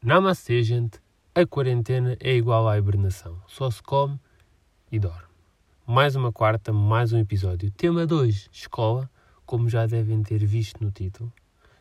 [0.00, 1.00] Namastê, gente.
[1.34, 3.36] A quarentena é igual à hibernação.
[3.48, 4.16] Só se come
[4.92, 5.26] e dorme.
[5.84, 7.68] Mais uma quarta, mais um episódio.
[7.72, 9.10] Tema 2, escola,
[9.44, 11.32] como já devem ter visto no título.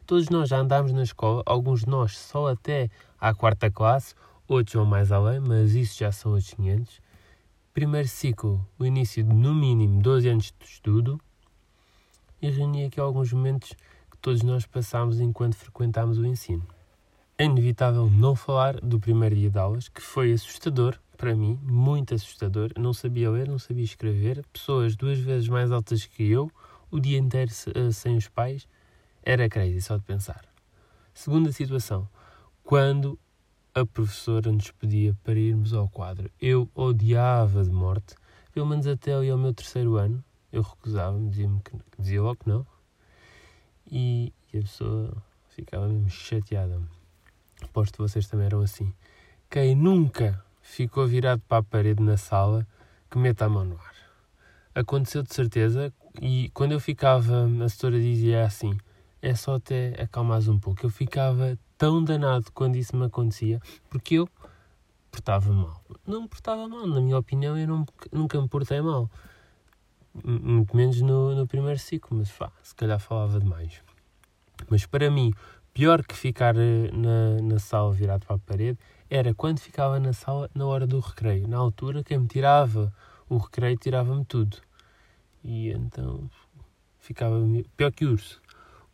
[0.03, 2.89] Todos nós já andámos na escola, alguns de nós só até
[3.21, 4.15] à quarta classe,
[4.47, 6.99] outros vão mais além, mas isso já são os 500.
[7.71, 11.21] Primeiro ciclo, o início de no mínimo 12 anos de estudo.
[12.41, 13.75] E reuni aqui alguns momentos
[14.09, 16.65] que todos nós passámos enquanto frequentámos o ensino
[17.37, 22.13] é inevitável não falar do primeiro dia de aulas, que foi assustador para mim, muito
[22.13, 22.71] assustador.
[22.77, 24.45] não sabia ler, não sabia escrever.
[24.53, 26.51] Pessoas duas vezes mais altas que eu,
[26.89, 28.67] o dia inteiro eh, sem os pais,
[29.23, 30.45] era crazy só de pensar.
[31.13, 32.07] Segunda situação,
[32.63, 33.19] quando
[33.73, 38.15] a professora nos pedia para irmos ao quadro, eu odiava de morte,
[38.53, 42.49] pelo menos até ali ao meu terceiro ano, eu recusava-me, dizia-me que dizia logo que
[42.49, 42.65] não,
[43.91, 46.96] e, e a pessoa ficava mesmo chateada.
[47.61, 48.93] Aposto que vocês também eram assim.
[49.49, 52.67] Quem nunca ficou virado para a parede na sala,
[53.09, 53.95] que meta a mão no ar.
[54.75, 58.77] Aconteceu de certeza, e quando eu ficava, a setora dizia assim:
[59.21, 60.85] é só até acalmar um pouco.
[60.85, 64.29] Eu ficava tão danado quando isso me acontecia, porque eu
[65.11, 65.83] portava mal.
[66.05, 69.09] Não me portava mal, na minha opinião, eu não, nunca me portei mal.
[70.23, 73.81] Muito menos no, no primeiro ciclo, mas pá, se calhar falava demais.
[74.69, 75.33] Mas para mim,
[75.77, 80.11] Pior que ficar eh, na, na sala virado para a parede era quando ficava na
[80.11, 81.47] sala na hora do recreio.
[81.47, 82.91] Na altura, quem me tirava
[83.29, 84.57] o recreio tirava-me tudo.
[85.43, 86.27] E então
[86.97, 87.35] ficava
[87.75, 88.41] pior que urso.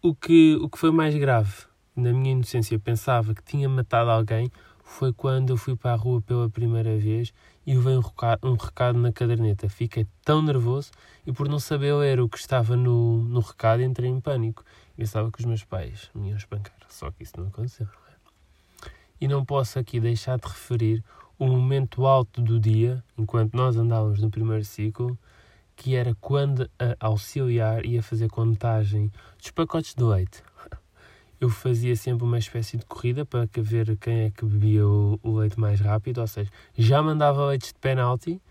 [0.01, 1.53] O que, o que foi mais grave,
[1.95, 4.51] na minha inocência, pensava que tinha matado alguém,
[4.83, 7.33] foi quando eu fui para a rua pela primeira vez
[7.65, 7.99] e veio
[8.43, 9.69] um recado, na caderneta.
[9.69, 10.91] Fiquei tão nervoso
[11.25, 14.63] e por não saber ler o que estava no, no recado entrei em pânico.
[14.95, 17.87] Pensava que os meus pais me iam espancar, só que isso não aconteceu.
[17.87, 18.91] Não é?
[19.19, 21.03] E não posso aqui deixar de referir
[21.39, 25.17] o momento alto do dia, enquanto nós andávamos no primeiro ciclo,
[25.75, 30.43] que era quando a auxiliar ia fazer contagem dos pacotes de leite.
[31.43, 35.39] Eu fazia sempre uma espécie de corrida para ver quem é que bebia o, o
[35.39, 38.41] leite mais rápido, ou seja, já mandava leites de penalti,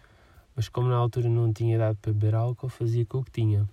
[0.54, 3.66] mas como na altura não tinha dado para beber álcool, fazia com o que tinha.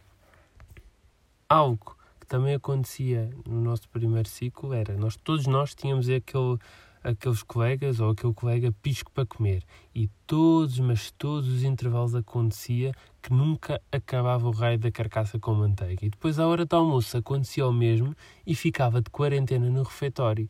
[1.50, 1.98] Algo
[2.30, 6.58] também acontecia no nosso primeiro ciclo era, nós todos nós tínhamos aquele,
[7.04, 12.94] aqueles colegas ou aquele colega pisco para comer e todos, mas todos os intervalos acontecia
[13.22, 16.06] que nunca acabava o raio da carcaça com manteiga.
[16.06, 18.16] E depois à hora do almoço acontecia o mesmo
[18.46, 20.48] e ficava de quarentena no refeitório.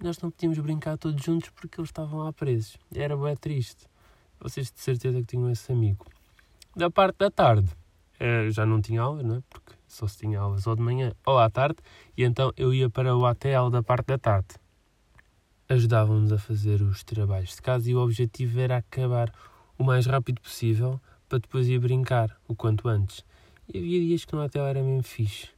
[0.00, 2.76] E nós não podíamos brincar todos juntos porque eles estavam lá presos.
[2.94, 3.86] Era bem triste.
[4.40, 6.06] Vocês de certeza que tinham esse amigo.
[6.74, 7.70] Da parte da tarde,
[8.18, 9.42] eh, já não tinha aula, não é?
[9.48, 11.76] Porque só se tinha aulas ou de manhã ou à tarde,
[12.16, 14.61] e então eu ia para o ATL da parte da tarde.
[15.72, 19.32] Ajudavam-nos a fazer os trabalhos de casa e o objetivo era acabar
[19.78, 21.00] o mais rápido possível
[21.30, 23.24] para depois ir brincar o quanto antes.
[23.72, 25.48] E havia dias que no ATL era mesmo fixe.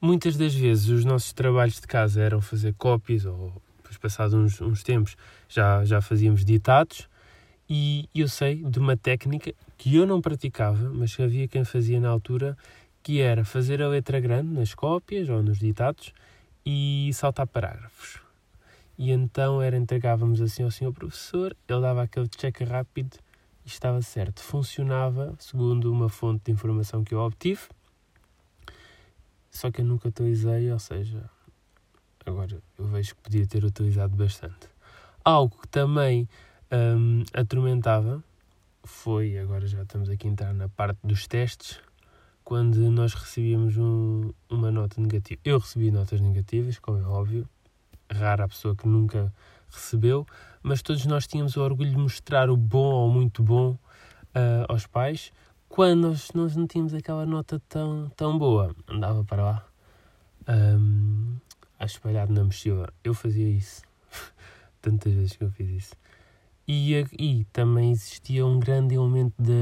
[0.00, 4.60] Muitas das vezes os nossos trabalhos de casa eram fazer cópias ou depois passados uns,
[4.60, 5.16] uns tempos
[5.48, 7.08] já, já fazíamos ditados
[7.68, 11.98] e eu sei de uma técnica que eu não praticava, mas que havia quem fazia
[11.98, 12.56] na altura,
[13.02, 16.12] que era fazer a letra grande nas cópias ou nos ditados
[16.64, 18.23] e saltar parágrafos.
[18.96, 23.16] E então era entregávamos assim ao senhor professor, ele dava aquele check rápido
[23.64, 24.40] e estava certo.
[24.40, 27.62] Funcionava segundo uma fonte de informação que eu obtive,
[29.50, 31.28] só que eu nunca utilizei, ou seja,
[32.24, 34.68] agora eu vejo que podia ter utilizado bastante.
[35.24, 36.28] Algo que também
[36.70, 38.22] hum, atormentava
[38.84, 41.80] foi, agora já estamos aqui a entrar na parte dos testes,
[42.44, 45.40] quando nós recebíamos um, uma nota negativa.
[45.44, 47.48] Eu recebi notas negativas, como é óbvio,
[48.14, 49.32] rara a pessoa que nunca
[49.70, 50.26] recebeu,
[50.62, 54.86] mas todos nós tínhamos o orgulho de mostrar o bom ou muito bom uh, aos
[54.86, 55.32] pais.
[55.68, 59.66] Quando nós, nós não tínhamos aquela nota tão, tão boa, andava para lá,
[60.48, 61.36] um,
[61.78, 62.88] a espalhado na mochila.
[63.02, 63.82] Eu fazia isso,
[64.80, 65.94] tantas vezes que eu fiz isso.
[66.66, 69.52] E, e também existia um grande elemento de.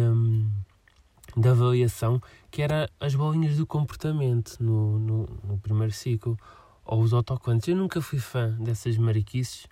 [1.35, 6.37] Da avaliação, que era as bolinhas do comportamento no, no, no primeiro ciclo,
[6.84, 7.69] ou os autocolantes.
[7.69, 9.67] Eu nunca fui fã dessas mariquices,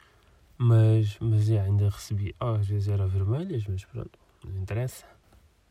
[0.56, 2.34] mas, mas já, ainda recebi.
[2.40, 5.04] Oh, às vezes eram vermelhas, mas pronto, não interessa.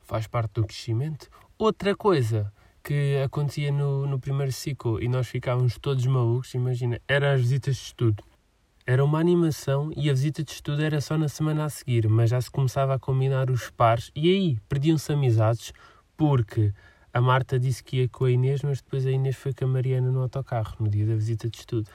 [0.02, 1.30] Faz parte do crescimento.
[1.58, 2.52] Outra coisa
[2.84, 7.76] que acontecia no, no primeiro ciclo e nós ficávamos todos malucos, imagina, eram as visitas
[7.76, 8.24] de estudo.
[8.86, 12.32] Era uma animação e a visita de estudo era só na semana a seguir, mas
[12.32, 15.72] já se começava a combinar os pares e aí perdiam-se amizades
[16.18, 16.74] porque
[17.12, 19.68] a Marta disse que ia com a Inês, mas depois a Inês foi com a
[19.68, 21.90] Mariana no autocarro no dia da visita de estudo.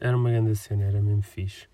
[0.00, 1.66] Era uma grande cena, era mesmo fixe.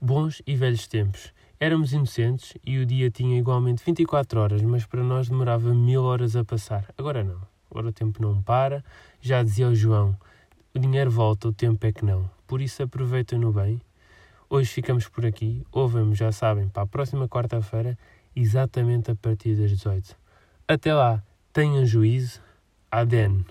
[0.00, 1.32] Bons e velhos tempos.
[1.58, 6.36] Éramos inocentes e o dia tinha igualmente 24 horas, mas para nós demorava mil horas
[6.36, 6.92] a passar.
[6.98, 7.40] Agora não.
[7.70, 8.84] Agora o tempo não para.
[9.20, 10.16] Já dizia o João:
[10.74, 12.28] o dinheiro volta, o tempo é que não.
[12.46, 13.80] Por isso aproveitem-no bem.
[14.50, 15.66] Hoje ficamos por aqui.
[15.72, 17.98] Ouvem-me, já sabem, para a próxima quarta-feira,
[18.34, 20.16] exatamente a partir das 18.
[20.68, 21.22] Até lá,
[21.56, 22.38] tenham juízo.
[22.90, 23.42] Aden.